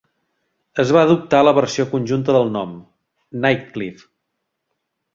Es 0.83 0.93
va 0.97 1.03
adoptar 1.07 1.41
la 1.49 1.53
versió 1.59 1.87
conjunta 1.93 2.39
del 2.39 2.51
nom, 2.57 2.75
"Nightcliff". 3.47 4.07